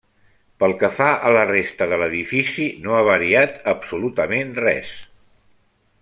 Pel 0.61 0.71
que 0.83 0.87
fa 0.99 1.09
a 1.31 1.33
la 1.35 1.43
resta 1.49 1.87
de 1.91 1.99
l'edifici, 2.03 2.65
no 2.87 2.97
ha 2.97 3.03
variat 3.11 3.61
absolutament 3.77 4.55
res. 4.65 4.95